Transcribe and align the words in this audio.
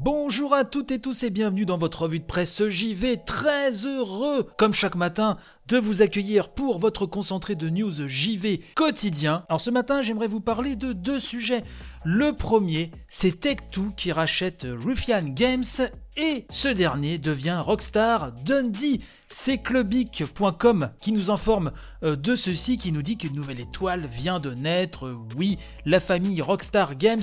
Bonjour 0.00 0.54
à 0.54 0.62
toutes 0.64 0.92
et 0.92 1.00
tous 1.00 1.24
et 1.24 1.30
bienvenue 1.30 1.66
dans 1.66 1.76
votre 1.76 2.02
revue 2.02 2.20
de 2.20 2.24
presse 2.24 2.68
JV. 2.68 3.18
Très 3.26 3.72
heureux, 3.84 4.48
comme 4.56 4.72
chaque 4.72 4.94
matin, 4.94 5.38
de 5.66 5.76
vous 5.76 6.02
accueillir 6.02 6.50
pour 6.50 6.78
votre 6.78 7.04
concentré 7.04 7.56
de 7.56 7.68
news 7.68 8.06
JV 8.06 8.60
quotidien. 8.76 9.42
Alors 9.48 9.60
ce 9.60 9.70
matin, 9.70 10.00
j'aimerais 10.00 10.28
vous 10.28 10.38
parler 10.38 10.76
de 10.76 10.92
deux 10.92 11.18
sujets. 11.18 11.64
Le 12.04 12.32
premier, 12.32 12.92
c'est 13.08 13.44
Tech2 13.44 13.92
qui 13.96 14.12
rachète 14.12 14.68
Ruffian 14.70 15.24
Games 15.24 15.64
et 16.18 16.46
ce 16.50 16.68
dernier 16.68 17.16
devient 17.16 17.62
Rockstar 17.64 18.32
Dundee. 18.44 19.00
C'est 19.30 19.58
clubic.com 19.58 20.88
qui 21.00 21.12
nous 21.12 21.30
informe 21.30 21.72
euh, 22.02 22.16
de 22.16 22.34
ceci, 22.34 22.78
qui 22.78 22.92
nous 22.92 23.02
dit 23.02 23.18
qu'une 23.18 23.34
nouvelle 23.34 23.60
étoile 23.60 24.06
vient 24.06 24.40
de 24.40 24.54
naître. 24.54 25.14
Oui, 25.36 25.58
la 25.84 26.00
famille 26.00 26.40
Rockstar 26.40 26.96
Games 26.96 27.20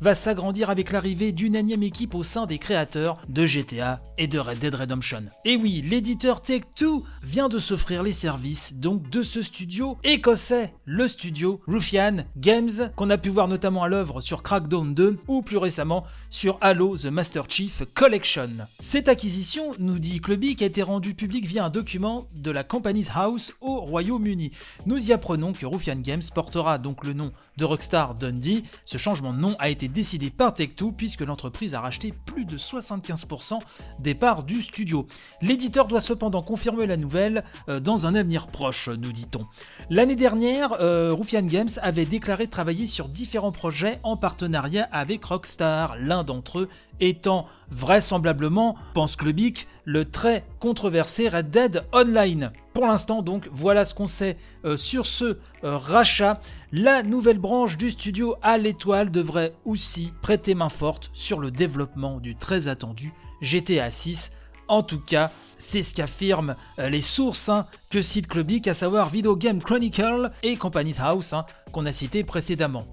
va 0.00 0.14
s'agrandir 0.14 0.70
avec 0.70 0.92
l'arrivée 0.92 1.32
d'une 1.32 1.56
énième 1.56 1.82
équipe 1.82 2.14
au 2.14 2.22
sein 2.22 2.46
des 2.46 2.58
créateurs 2.58 3.18
de 3.28 3.44
GTA 3.44 4.00
et 4.18 4.28
de 4.28 4.38
Red 4.38 4.60
Dead 4.60 4.74
Redemption. 4.74 5.24
Et 5.44 5.56
oui, 5.56 5.82
l'éditeur 5.84 6.42
Take-Two 6.42 7.04
vient 7.24 7.48
de 7.48 7.58
s'offrir 7.58 8.04
les 8.04 8.12
services 8.12 8.74
donc 8.74 9.10
de 9.10 9.24
ce 9.24 9.42
studio 9.42 9.98
écossais, 10.04 10.74
le 10.84 11.08
studio 11.08 11.60
Ruffian 11.66 12.18
Games, 12.36 12.92
qu'on 12.94 13.10
a 13.10 13.18
pu 13.18 13.30
voir 13.30 13.48
notamment 13.48 13.82
à 13.82 13.88
l'œuvre 13.88 14.20
sur 14.20 14.44
Crackdown 14.44 14.94
2 14.94 15.18
ou 15.26 15.42
plus 15.42 15.58
récemment 15.58 16.04
sur 16.30 16.56
Halo 16.60 16.96
The 16.96 17.06
Master 17.06 17.46
Chief 17.48 17.82
Collection. 17.94 18.37
Cette 18.78 19.08
acquisition, 19.08 19.72
nous 19.78 19.98
dit 19.98 20.20
Clubic, 20.20 20.62
a 20.62 20.66
été 20.66 20.82
rendue 20.82 21.14
publique 21.14 21.46
via 21.46 21.64
un 21.64 21.70
document 21.70 22.26
de 22.34 22.50
la 22.50 22.62
Company's 22.62 23.10
House 23.14 23.52
au 23.60 23.80
Royaume-Uni. 23.80 24.52
Nous 24.86 25.10
y 25.10 25.12
apprenons 25.12 25.52
que 25.52 25.66
Ruffian 25.66 25.96
Games 25.96 26.22
portera 26.34 26.78
donc 26.78 27.04
le 27.04 27.14
nom 27.14 27.32
de 27.56 27.64
Rockstar 27.64 28.14
Dundee. 28.14 28.62
Ce 28.84 28.98
changement 28.98 29.32
de 29.32 29.38
nom 29.38 29.56
a 29.58 29.68
été 29.68 29.88
décidé 29.88 30.30
par 30.30 30.52
Tech2 30.52 30.92
puisque 30.94 31.22
l'entreprise 31.22 31.74
a 31.74 31.80
racheté 31.80 32.14
plus 32.26 32.44
de 32.44 32.56
75% 32.56 33.58
des 33.98 34.14
parts 34.14 34.44
du 34.44 34.62
studio. 34.62 35.06
L'éditeur 35.42 35.86
doit 35.86 36.00
cependant 36.00 36.42
confirmer 36.42 36.86
la 36.86 36.96
nouvelle 36.96 37.44
euh, 37.68 37.80
dans 37.80 38.06
un 38.06 38.14
avenir 38.14 38.46
proche, 38.46 38.88
nous 38.88 39.12
dit-on. 39.12 39.46
L'année 39.90 40.16
dernière, 40.16 40.74
euh, 40.80 41.12
Ruffian 41.12 41.42
Games 41.42 41.68
avait 41.82 42.06
déclaré 42.06 42.46
travailler 42.46 42.86
sur 42.86 43.08
différents 43.08 43.52
projets 43.52 43.98
en 44.02 44.16
partenariat 44.16 44.88
avec 44.92 45.24
Rockstar, 45.24 45.96
l'un 45.98 46.22
d'entre 46.22 46.60
eux 46.60 46.68
étant 47.00 47.46
vraisemblablement, 47.70 48.76
pense 48.94 49.16
Clubic, 49.16 49.68
le 49.84 50.04
très 50.04 50.44
controversé 50.58 51.28
Red 51.28 51.50
Dead 51.50 51.84
Online. 51.92 52.52
Pour 52.72 52.86
l'instant 52.86 53.22
donc, 53.22 53.48
voilà 53.52 53.84
ce 53.84 53.94
qu'on 53.94 54.06
sait 54.06 54.36
euh, 54.64 54.76
sur 54.76 55.06
ce 55.06 55.38
euh, 55.64 55.76
rachat. 55.76 56.40
La 56.72 57.02
nouvelle 57.02 57.38
branche 57.38 57.76
du 57.76 57.90
studio 57.90 58.36
à 58.42 58.58
l'étoile 58.58 59.10
devrait 59.10 59.54
aussi 59.64 60.12
prêter 60.22 60.54
main 60.54 60.68
forte 60.68 61.10
sur 61.12 61.40
le 61.40 61.50
développement 61.50 62.20
du 62.20 62.36
très 62.36 62.68
attendu 62.68 63.12
GTA 63.40 63.90
6. 63.90 64.32
En 64.68 64.82
tout 64.82 65.00
cas, 65.00 65.30
c'est 65.56 65.82
ce 65.82 65.94
qu'affirment 65.94 66.54
euh, 66.78 66.88
les 66.88 67.00
sources 67.00 67.48
hein, 67.48 67.66
que 67.90 68.02
cite 68.02 68.28
Clubic, 68.28 68.68
à 68.68 68.74
savoir 68.74 69.08
Video 69.08 69.34
Game 69.36 69.62
Chronicle 69.62 70.30
et 70.42 70.56
Company's 70.56 71.00
House, 71.00 71.32
hein, 71.32 71.46
qu'on 71.72 71.86
a 71.86 71.92
cité 71.92 72.22
précédemment. 72.22 72.86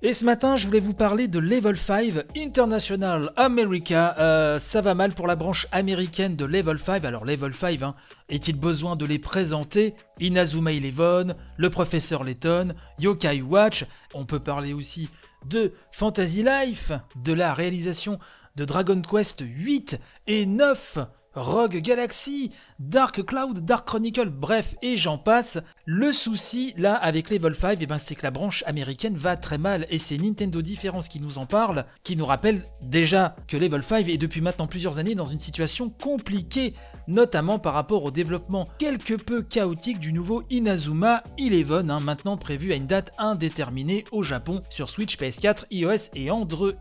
Et 0.00 0.12
ce 0.12 0.24
matin, 0.24 0.54
je 0.54 0.64
voulais 0.64 0.78
vous 0.78 0.94
parler 0.94 1.26
de 1.26 1.40
Level 1.40 1.76
5 1.76 2.24
International 2.36 3.32
America. 3.34 4.14
Euh, 4.20 4.60
ça 4.60 4.80
va 4.80 4.94
mal 4.94 5.12
pour 5.12 5.26
la 5.26 5.34
branche 5.34 5.66
américaine 5.72 6.36
de 6.36 6.44
Level 6.44 6.78
5. 6.78 7.04
Alors 7.04 7.24
Level 7.24 7.52
5, 7.52 7.82
hein, 7.82 7.96
est-il 8.28 8.60
besoin 8.60 8.94
de 8.94 9.04
les 9.04 9.18
présenter? 9.18 9.96
Inazuma 10.20 10.70
Eleven, 10.70 11.34
le 11.56 11.70
professeur 11.70 12.22
Layton, 12.22 12.74
Yokai 13.00 13.42
Watch. 13.42 13.86
On 14.14 14.24
peut 14.24 14.38
parler 14.38 14.72
aussi 14.72 15.08
de 15.46 15.72
Fantasy 15.90 16.44
Life, 16.44 16.92
de 17.16 17.32
la 17.32 17.52
réalisation 17.52 18.20
de 18.54 18.64
Dragon 18.64 19.02
Quest 19.02 19.42
8 19.44 19.98
et 20.28 20.46
9 20.46 20.98
Rogue 21.38 21.76
Galaxy, 21.76 22.50
Dark 22.78 23.24
Cloud, 23.24 23.64
Dark 23.64 23.86
Chronicle, 23.86 24.28
bref, 24.28 24.74
et 24.82 24.96
j'en 24.96 25.18
passe. 25.18 25.58
Le 25.84 26.12
souci, 26.12 26.74
là, 26.76 26.94
avec 26.94 27.30
Level 27.30 27.54
5, 27.54 27.78
eh 27.80 27.86
ben, 27.86 27.98
c'est 27.98 28.14
que 28.14 28.24
la 28.24 28.30
branche 28.30 28.64
américaine 28.66 29.16
va 29.16 29.36
très 29.36 29.58
mal, 29.58 29.86
et 29.90 29.98
c'est 29.98 30.18
Nintendo 30.18 30.60
Différence 30.60 31.08
qui 31.08 31.20
nous 31.20 31.38
en 31.38 31.46
parle, 31.46 31.86
qui 32.02 32.16
nous 32.16 32.26
rappelle 32.26 32.64
déjà 32.82 33.36
que 33.46 33.56
Level 33.56 33.82
5 33.82 34.08
est 34.08 34.18
depuis 34.18 34.40
maintenant 34.40 34.66
plusieurs 34.66 34.98
années 34.98 35.14
dans 35.14 35.26
une 35.26 35.38
situation 35.38 35.88
compliquée, 35.90 36.74
notamment 37.06 37.58
par 37.58 37.74
rapport 37.74 38.04
au 38.04 38.10
développement 38.10 38.68
quelque 38.78 39.14
peu 39.14 39.42
chaotique 39.42 40.00
du 40.00 40.12
nouveau 40.12 40.42
Inazuma 40.50 41.22
Eleven, 41.38 41.90
hein, 41.90 42.00
maintenant 42.00 42.36
prévu 42.36 42.72
à 42.72 42.76
une 42.76 42.86
date 42.86 43.12
indéterminée 43.18 44.04
au 44.12 44.22
Japon 44.22 44.62
sur 44.70 44.90
Switch, 44.90 45.16
PS4, 45.16 45.64
iOS 45.70 46.10
et 46.14 46.30
Android. 46.30 46.72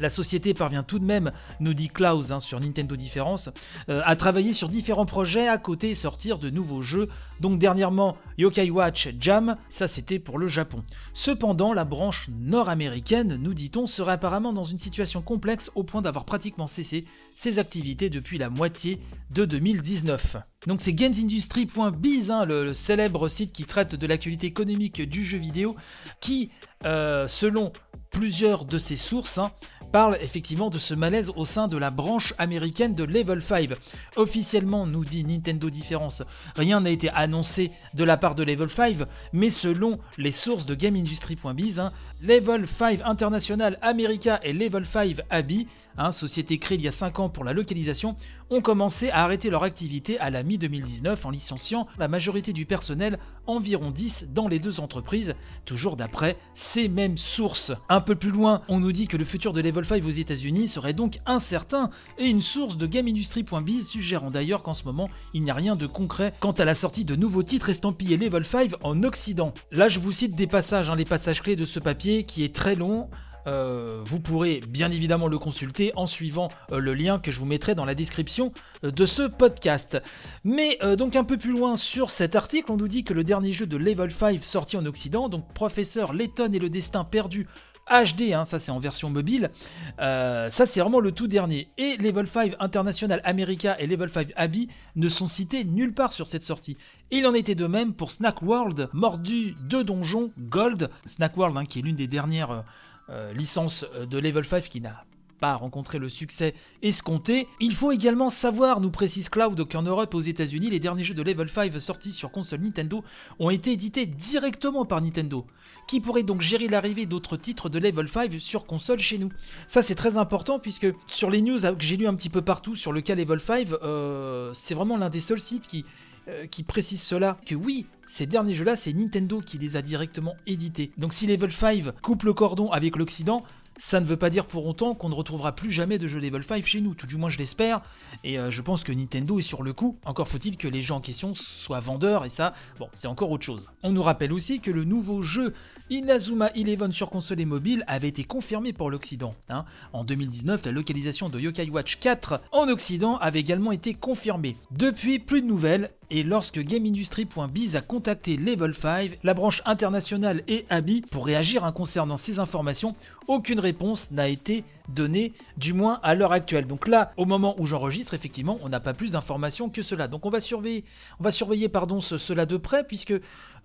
La 0.00 0.10
société 0.10 0.54
parvient 0.54 0.82
tout 0.82 0.98
de 0.98 1.04
même, 1.04 1.32
nous 1.60 1.74
dit 1.74 1.88
Klaus 1.88 2.30
hein, 2.30 2.40
sur 2.40 2.60
Nintendo 2.60 2.96
Différence, 2.96 3.50
euh, 3.88 4.02
à 4.04 4.16
travailler 4.16 4.52
sur 4.52 4.68
différents 4.68 5.06
projets 5.06 5.48
à 5.48 5.58
côté 5.58 5.90
et 5.90 5.94
sortir 5.94 6.38
de 6.38 6.50
nouveaux 6.50 6.82
jeux. 6.82 7.08
Donc 7.40 7.58
dernièrement, 7.58 8.16
Yokai 8.38 8.70
Watch 8.70 9.08
Jam, 9.20 9.56
ça 9.68 9.88
c'était 9.88 10.18
pour 10.18 10.38
le 10.38 10.46
Japon. 10.46 10.82
Cependant, 11.12 11.72
la 11.72 11.84
branche 11.84 12.28
nord-américaine, 12.30 13.36
nous 13.36 13.54
dit-on, 13.54 13.86
serait 13.86 14.12
apparemment 14.12 14.52
dans 14.52 14.64
une 14.64 14.78
situation 14.78 15.22
complexe 15.22 15.70
au 15.74 15.82
point 15.82 16.02
d'avoir 16.02 16.24
pratiquement 16.24 16.66
cessé 16.66 17.04
ses 17.34 17.58
activités 17.58 18.10
depuis 18.10 18.38
la 18.38 18.50
moitié 18.50 19.00
de 19.30 19.44
2019. 19.44 20.36
Donc 20.66 20.80
c'est 20.80 20.92
gamesindustry.biz, 20.92 22.30
hein, 22.30 22.44
le, 22.46 22.72
célèbre 22.72 23.28
site 23.28 23.52
qui 23.52 23.64
traite 23.64 23.94
de 23.94 24.06
l'actualité 24.06 24.46
économique 24.46 25.02
du 25.02 25.24
jeu 25.24 25.38
vidéo, 25.38 25.76
qui, 26.20 26.50
euh, 26.84 27.28
selon 27.28 27.72
plusieurs 28.10 28.64
de 28.64 28.78
ses 28.78 28.96
sources, 28.96 29.38
hein, 29.38 29.50
parle 29.94 30.18
effectivement 30.20 30.70
de 30.70 30.78
ce 30.80 30.92
malaise 30.92 31.30
au 31.36 31.44
sein 31.44 31.68
de 31.68 31.76
la 31.76 31.92
branche 31.92 32.34
américaine 32.38 32.96
de 32.96 33.04
Level 33.04 33.40
5. 33.40 33.70
Officiellement, 34.16 34.88
nous 34.88 35.04
dit 35.04 35.22
Nintendo 35.22 35.70
Différence, 35.70 36.24
rien 36.56 36.80
n'a 36.80 36.90
été 36.90 37.10
annoncé 37.10 37.70
de 37.94 38.02
la 38.02 38.16
part 38.16 38.34
de 38.34 38.42
Level 38.42 38.68
5, 38.68 38.96
mais 39.32 39.50
selon 39.50 40.00
les 40.18 40.32
sources 40.32 40.66
de 40.66 40.74
GameIndustry.biz, 40.74 41.78
hein, 41.78 41.92
Level 42.24 42.66
5 42.66 43.02
International 43.04 43.78
America 43.82 44.40
et 44.42 44.52
Level 44.52 44.84
5 44.84 45.20
Abby, 45.30 45.68
hein, 45.96 46.10
société 46.10 46.58
créée 46.58 46.76
il 46.76 46.82
y 46.82 46.88
a 46.88 46.92
5 46.92 47.20
ans 47.20 47.28
pour 47.28 47.44
la 47.44 47.52
localisation, 47.52 48.16
ont 48.50 48.60
commencé 48.60 49.10
à 49.10 49.22
arrêter 49.24 49.50
leur 49.50 49.62
activité 49.62 50.18
à 50.18 50.30
la 50.30 50.42
mi-2019 50.42 51.24
en 51.24 51.30
licenciant 51.30 51.86
la 51.98 52.08
majorité 52.08 52.52
du 52.52 52.66
personnel, 52.66 53.18
environ 53.46 53.90
10 53.90 54.32
dans 54.32 54.48
les 54.48 54.58
deux 54.58 54.80
entreprises, 54.80 55.34
toujours 55.64 55.96
d'après 55.96 56.36
ces 56.52 56.88
mêmes 56.88 57.16
sources. 57.16 57.72
Un 57.88 58.00
peu 58.00 58.16
plus 58.16 58.30
loin, 58.30 58.62
on 58.68 58.80
nous 58.80 58.92
dit 58.92 59.06
que 59.06 59.16
le 59.16 59.24
futur 59.24 59.52
de 59.52 59.60
Level 59.60 59.83
5 59.84 60.04
aux 60.04 60.10
États-Unis 60.10 60.68
serait 60.68 60.92
donc 60.92 61.18
incertain, 61.26 61.90
et 62.18 62.26
une 62.26 62.40
source 62.40 62.76
de 62.76 62.86
GameIndustry.biz 62.86 63.88
suggérant 63.88 64.30
d'ailleurs 64.30 64.62
qu'en 64.62 64.74
ce 64.74 64.84
moment, 64.84 65.10
il 65.32 65.42
n'y 65.42 65.50
a 65.50 65.54
rien 65.54 65.76
de 65.76 65.86
concret 65.86 66.32
quant 66.40 66.52
à 66.52 66.64
la 66.64 66.74
sortie 66.74 67.04
de 67.04 67.16
nouveaux 67.16 67.42
titres 67.42 67.70
estampillés 67.70 68.16
Level 68.16 68.44
5 68.44 68.72
en 68.82 69.02
Occident. 69.02 69.54
Là, 69.70 69.88
je 69.88 70.00
vous 70.00 70.12
cite 70.12 70.34
des 70.36 70.46
passages, 70.46 70.90
hein, 70.90 70.96
les 70.96 71.04
passages 71.04 71.42
clés 71.42 71.56
de 71.56 71.66
ce 71.66 71.78
papier 71.78 72.24
qui 72.24 72.44
est 72.44 72.54
très 72.54 72.74
long. 72.74 73.08
Euh, 73.46 74.00
vous 74.04 74.20
pourrez 74.20 74.60
bien 74.66 74.90
évidemment 74.90 75.28
le 75.28 75.38
consulter 75.38 75.92
en 75.96 76.06
suivant 76.06 76.48
euh, 76.72 76.78
le 76.78 76.94
lien 76.94 77.18
que 77.18 77.30
je 77.30 77.38
vous 77.38 77.46
mettrai 77.46 77.74
dans 77.74 77.84
la 77.84 77.94
description 77.94 78.52
euh, 78.84 78.90
de 78.90 79.04
ce 79.04 79.22
podcast. 79.22 80.00
Mais 80.44 80.78
donc 80.96 81.16
un 81.16 81.24
peu 81.24 81.36
plus 81.36 81.52
loin 81.52 81.76
sur 81.76 82.10
cet 82.10 82.36
article, 82.36 82.70
on 82.70 82.76
nous 82.76 82.88
dit 82.88 83.04
que 83.04 83.14
le 83.14 83.24
dernier 83.24 83.52
jeu 83.52 83.66
de 83.66 83.76
Level 83.76 84.10
5 84.10 84.42
sorti 84.42 84.76
en 84.76 84.86
Occident, 84.86 85.28
donc 85.28 85.52
Professeur 85.52 86.12
Letton 86.12 86.52
et 86.52 86.58
le 86.58 86.68
destin 86.68 87.04
perdu 87.04 87.46
HD, 87.90 88.32
hein, 88.32 88.44
ça 88.44 88.58
c'est 88.58 88.70
en 88.72 88.78
version 88.78 89.10
mobile. 89.10 89.50
ça 89.98 90.48
c'est 90.48 90.80
vraiment 90.80 91.00
le 91.00 91.12
tout 91.12 91.26
dernier. 91.26 91.68
Et 91.78 91.96
Level 91.96 92.26
5 92.26 92.54
International 92.60 93.20
America 93.24 93.76
et 93.78 93.86
Level 93.86 94.08
5 94.08 94.32
Abbey 94.36 94.68
ne 94.96 95.08
sont 95.08 95.26
cités 95.26 95.64
nulle 95.64 95.94
part 95.94 96.12
sur 96.12 96.26
cette 96.26 96.42
sortie. 96.42 96.76
Il 97.10 97.26
en 97.26 97.34
était 97.34 97.54
de 97.54 97.66
même 97.66 97.94
pour 97.94 98.10
Snack 98.10 98.42
World, 98.42 98.88
mordu 98.92 99.54
de 99.68 99.82
donjon 99.82 100.32
Gold. 100.38 100.90
Snack 101.04 101.36
World, 101.36 101.56
hein, 101.56 101.64
qui 101.64 101.78
est 101.78 101.82
l'une 101.82 101.96
des 101.96 102.08
dernières 102.08 102.64
euh, 103.10 103.32
euh, 103.34 104.06
de 104.06 104.18
Level 104.18 104.44
5 104.44 104.62
qui 104.64 104.80
n'a 104.80 105.04
pas 105.44 105.56
rencontré 105.56 105.98
le 105.98 106.08
succès 106.08 106.54
escompté. 106.80 107.46
Il 107.60 107.74
faut 107.74 107.92
également 107.92 108.30
savoir, 108.30 108.80
nous 108.80 108.90
précise 108.90 109.28
Cloud, 109.28 109.68
qu'en 109.70 109.82
Europe 109.82 110.14
et 110.14 110.16
aux 110.16 110.20
États-Unis, 110.22 110.70
les 110.70 110.80
derniers 110.80 111.04
jeux 111.04 111.12
de 111.12 111.20
Level 111.20 111.50
5 111.50 111.78
sortis 111.78 112.12
sur 112.12 112.30
console 112.30 112.60
Nintendo 112.60 113.04
ont 113.38 113.50
été 113.50 113.72
édités 113.72 114.06
directement 114.06 114.86
par 114.86 115.02
Nintendo, 115.02 115.44
qui 115.86 116.00
pourrait 116.00 116.22
donc 116.22 116.40
gérer 116.40 116.66
l'arrivée 116.66 117.04
d'autres 117.04 117.36
titres 117.36 117.68
de 117.68 117.78
Level 117.78 118.08
5 118.08 118.32
sur 118.38 118.64
console 118.64 119.00
chez 119.00 119.18
nous? 119.18 119.28
Ça 119.66 119.82
c'est 119.82 119.94
très 119.94 120.16
important 120.16 120.58
puisque 120.58 120.86
sur 121.06 121.28
les 121.28 121.42
news 121.42 121.58
que 121.60 121.84
j'ai 121.84 121.98
lu 121.98 122.06
un 122.06 122.14
petit 122.14 122.30
peu 122.30 122.40
partout 122.40 122.74
sur 122.74 122.92
le 122.92 123.02
cas 123.02 123.14
Level 123.14 123.38
5, 123.38 123.68
euh, 123.82 124.50
c'est 124.54 124.72
vraiment 124.72 124.96
l'un 124.96 125.10
des 125.10 125.20
seuls 125.20 125.40
sites 125.40 125.66
qui 125.66 125.84
euh, 126.26 126.46
qui 126.46 126.62
précise 126.62 127.02
cela, 127.02 127.36
que 127.44 127.54
oui, 127.54 127.84
ces 128.06 128.24
derniers 128.24 128.54
jeux-là, 128.54 128.76
c'est 128.76 128.94
Nintendo 128.94 129.42
qui 129.42 129.58
les 129.58 129.76
a 129.76 129.82
directement 129.82 130.36
édités. 130.46 130.90
Donc 130.96 131.12
si 131.12 131.26
Level 131.26 131.52
5 131.52 132.00
coupe 132.00 132.22
le 132.22 132.32
cordon 132.32 132.70
avec 132.70 132.96
l'Occident, 132.96 133.44
ça 133.76 134.00
ne 134.00 134.04
veut 134.04 134.16
pas 134.16 134.30
dire 134.30 134.46
pour 134.46 134.66
autant 134.66 134.94
qu'on 134.94 135.08
ne 135.08 135.14
retrouvera 135.14 135.54
plus 135.54 135.70
jamais 135.70 135.98
de 135.98 136.06
jeux 136.06 136.20
Level 136.20 136.42
5 136.42 136.64
chez 136.64 136.80
nous, 136.80 136.94
tout 136.94 137.06
du 137.06 137.16
moins 137.16 137.28
je 137.28 137.38
l'espère, 137.38 137.82
et 138.22 138.38
euh, 138.38 138.50
je 138.50 138.62
pense 138.62 138.84
que 138.84 138.92
Nintendo 138.92 139.38
est 139.38 139.42
sur 139.42 139.62
le 139.62 139.72
coup, 139.72 139.98
encore 140.04 140.28
faut-il 140.28 140.56
que 140.56 140.68
les 140.68 140.82
gens 140.82 140.96
en 140.96 141.00
question 141.00 141.34
soient 141.34 141.80
vendeurs, 141.80 142.24
et 142.24 142.28
ça, 142.28 142.52
bon, 142.78 142.88
c'est 142.94 143.08
encore 143.08 143.30
autre 143.30 143.44
chose. 143.44 143.68
On 143.82 143.92
nous 143.92 144.02
rappelle 144.02 144.32
aussi 144.32 144.60
que 144.60 144.70
le 144.70 144.84
nouveau 144.84 145.22
jeu 145.22 145.52
Inazuma 145.90 146.50
Eleven 146.54 146.92
sur 146.92 147.10
console 147.10 147.40
et 147.40 147.44
mobile 147.44 147.84
avait 147.86 148.08
été 148.08 148.24
confirmé 148.24 148.72
pour 148.72 148.90
l'Occident. 148.90 149.34
Hein. 149.48 149.64
En 149.92 150.04
2019, 150.04 150.64
la 150.64 150.72
localisation 150.72 151.28
de 151.28 151.38
Yokai 151.38 151.68
Watch 151.70 151.98
4 151.98 152.40
en 152.52 152.68
Occident 152.68 153.16
avait 153.18 153.40
également 153.40 153.72
été 153.72 153.94
confirmée. 153.94 154.56
Depuis, 154.70 155.18
plus 155.18 155.42
de 155.42 155.46
nouvelles, 155.46 155.90
et 156.10 156.22
lorsque 156.22 156.58
GameIndustry.biz 156.58 157.76
a 157.76 157.80
contacté 157.80 158.36
Level 158.36 158.74
5, 158.74 159.18
la 159.22 159.34
branche 159.34 159.62
internationale 159.64 160.42
et 160.48 160.66
Abby 160.70 161.00
pour 161.00 161.26
réagir 161.26 161.64
concernant 161.72 162.16
ces 162.16 162.38
informations, 162.38 162.94
aucune 163.26 163.60
réponse 163.60 164.10
n'a 164.10 164.28
été 164.28 164.64
donnée, 164.88 165.32
du 165.56 165.72
moins 165.72 165.98
à 166.02 166.14
l'heure 166.14 166.32
actuelle. 166.32 166.66
Donc 166.66 166.88
là, 166.88 167.12
au 167.16 167.24
moment 167.24 167.54
où 167.58 167.66
j'enregistre, 167.66 168.14
effectivement, 168.14 168.58
on 168.62 168.68
n'a 168.68 168.80
pas 168.80 168.92
plus 168.92 169.12
d'informations 169.12 169.70
que 169.70 169.82
cela. 169.82 170.08
Donc 170.08 170.26
on 170.26 170.30
va 170.30 170.40
surveiller, 170.40 170.84
on 171.20 171.24
va 171.24 171.30
surveiller 171.30 171.68
pardon, 171.68 172.00
cela 172.00 172.44
de 172.44 172.56
près, 172.56 172.84
puisque 172.84 173.14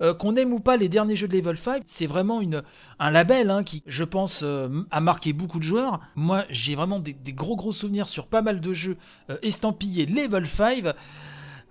euh, 0.02 0.14
qu'on 0.14 0.36
aime 0.36 0.54
ou 0.54 0.60
pas 0.60 0.78
les 0.78 0.88
derniers 0.88 1.16
jeux 1.16 1.28
de 1.28 1.36
Level 1.36 1.58
5, 1.58 1.84
c'est 1.86 2.08
vraiment 2.08 2.42
un 3.00 3.12
label 3.12 3.50
hein, 3.50 3.64
qui, 3.64 3.84
je 3.86 4.04
pense, 4.04 4.42
euh, 4.44 4.70
a 4.92 5.02
marqué 5.02 5.34
beaucoup 5.34 5.60
de 5.60 5.64
joueurs. 5.64 6.00
Moi, 6.16 6.46
j'ai 6.50 6.76
vraiment 6.76 7.00
des, 7.00 7.16
gros 7.34 7.56
gros 7.56 7.74
souvenirs 7.74 8.08
sur 8.08 8.28
pas 8.28 8.42
mal 8.42 8.62
de 8.62 8.74
jeux 8.74 8.98
euh, 9.30 9.38
estampillés 9.42 10.06
Level 10.06 10.48
5. 10.48 10.96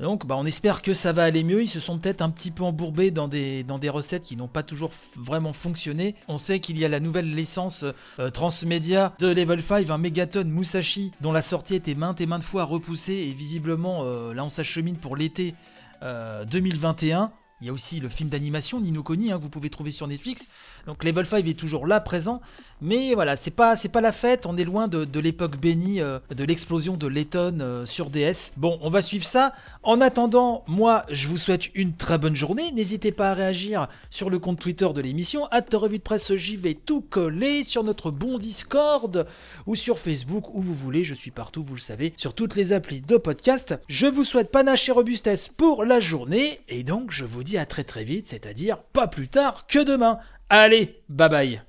Donc 0.00 0.27
bah, 0.27 0.37
on 0.39 0.45
espère 0.47 0.83
que 0.83 0.93
ça 0.93 1.12
va 1.12 1.25
aller 1.25 1.43
mieux. 1.43 1.62
Ils 1.62 1.69
se 1.69 1.81
sont 1.81 1.99
peut-être 1.99 2.23
un 2.23 2.31
petit 2.31 2.50
peu 2.50 2.62
embourbés 2.65 3.11
dans 3.11 3.29
des, 3.29 3.65
recettes 3.89 4.25
qui 4.25 4.37
n'ont 4.37 4.49
pas 4.49 4.62
toujours 4.62 4.91
vraiment 5.17 5.53
fonctionné. 5.53 6.15
On 6.29 6.39
sait 6.39 6.61
qu'il 6.61 6.79
y 6.79 6.85
a 6.85 6.89
la 6.89 7.00
nouvelle 7.00 7.35
licence 7.35 7.85
euh, 8.19 8.31
transmédia 8.31 9.15
de 9.19 9.29
Level 9.29 9.62
5, 9.62 9.91
un 9.91 9.99
Megaton 9.99 10.45
Musashi, 10.45 11.12
dont 11.21 11.33
la 11.33 11.43
sortie 11.43 11.75
était 11.75 11.95
maintes 11.95 12.21
et 12.21 12.27
maintes 12.27 12.43
fois 12.43 12.65
repoussée. 12.65 13.15
Et 13.15 13.33
visiblement, 13.33 14.03
euh, 14.03 14.35
là 14.35 14.45
on 14.45 14.50
s'achemine 14.50 14.97
pour 14.97 15.17
l'été 15.17 15.55
2021. 16.00 17.33
Il 17.61 17.67
y 17.67 17.71
a 17.71 17.73
aussi 17.73 18.01
le 18.01 18.09
film 18.09 18.29
d'animation 18.29 18.81
Nino 18.81 19.03
Koni 19.03 19.33
hein, 19.33 19.39
que 19.39 19.43
vous 19.43 19.49
pouvez 19.49 19.71
trouver 19.71 19.91
sur 19.91 20.07
Netflix. 20.07 20.49
Donc 20.87 21.05
Level 21.05 21.27
5 21.27 21.47
est 21.47 21.59
toujours 21.59 21.87
là 21.87 22.01
présent, 22.01 22.41
mais 22.81 23.15
voilà, 23.15 23.37
c'est 23.37 23.51
pas 23.51 23.77
c'est 23.77 23.89
pas 23.89 24.01
la 24.01 24.13
fête, 24.13 24.47
on 24.47 24.57
est 24.57 24.65
loin 24.65 24.89
de, 24.89 25.21
l'époque 25.21 25.59
bénie 25.59 26.01
euh, 26.01 26.19
de 26.31 26.45
l'explosion 26.45 26.97
de 26.97 27.07
Letton 27.07 27.59
euh, 27.61 27.87
sur 27.87 28.11
DS. 28.11 28.53
Bon, 28.57 28.79
on 28.83 28.91
va 28.91 29.03
suivre 29.03 29.25
ça. 29.25 29.53
En 29.83 30.01
attendant, 30.01 30.65
moi, 30.67 31.05
je 31.11 31.29
vous 31.29 31.37
souhaite 31.39 31.75
une 31.75 31.95
très 31.95 32.19
bonne 32.19 32.37
journée. 32.37 32.73
N'hésitez 32.73 33.13
pas 33.13 33.31
à 33.31 33.35
réagir 33.35 33.89
sur 34.11 34.31
le 34.31 34.39
compte 34.39 34.59
Twitter 34.59 34.89
de 34.95 35.01
l'émission 35.01 35.47
à 35.47 35.61
revue 35.77 35.99
de 35.99 36.03
presse 36.03 36.35
j'y 36.35 36.57
vais 36.57 36.75
tout 36.75 37.01
coller 37.01 37.65
sur 37.65 37.85
notre 37.85 38.11
bon 38.11 38.39
Discord 38.39 39.27
ou 39.67 39.75
sur 39.75 39.99
Facebook 39.99 40.55
où 40.55 40.63
vous 40.63 40.75
voulez, 40.75 41.05
je 41.05 41.15
suis 41.15 41.31
partout, 41.31 41.63
vous 41.63 41.75
le 41.75 41.81
savez, 41.81 42.13
sur 42.17 42.35
toutes 42.35 42.57
les 42.57 42.73
applis 42.73 43.01
de 43.01 43.17
podcast. 43.17 43.79
Je 43.89 44.07
vous 44.07 44.25
souhaite 44.25 44.51
panache 44.51 44.89
et 44.89 44.93
robustesse 44.93 45.49
pour 45.49 45.85
la 45.85 46.01
journée 46.01 46.61
et 46.69 46.83
donc 46.83 47.11
je 47.11 47.25
vous 47.25 47.45
à 47.56 47.65
très 47.65 47.85
très 47.85 48.05
vite, 48.05 48.27
c'est-à-dire 48.27 48.83
pas 48.83 49.06
plus 49.06 49.29
tard 49.29 49.67
que 49.67 49.83
demain. 49.83 50.19
Allez, 50.50 51.03
bye 51.09 51.29
bye 51.29 51.62